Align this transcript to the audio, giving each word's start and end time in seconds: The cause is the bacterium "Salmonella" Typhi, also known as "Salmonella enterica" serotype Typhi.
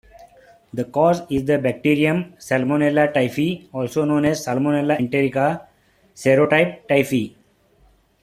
The 0.73 0.85
cause 0.85 1.21
is 1.29 1.45
the 1.45 1.59
bacterium 1.59 2.33
"Salmonella" 2.39 3.13
Typhi, 3.13 3.67
also 3.71 4.03
known 4.03 4.25
as 4.25 4.43
"Salmonella 4.43 4.97
enterica" 4.97 5.67
serotype 6.15 6.87
Typhi. 6.87 7.35